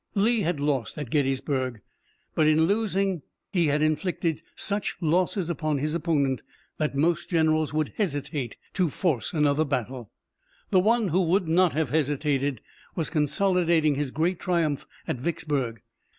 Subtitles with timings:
[0.15, 1.79] Lee had lost at Gettysburg,
[2.33, 3.21] but in losing
[3.53, 6.41] he had inflicted such losses upon his opponent,
[6.79, 10.11] that most generals would hesitate to force another battle.
[10.71, 12.61] The one who would not have hesitated
[12.95, 15.83] was consolidating his great triumph at Vicksburg.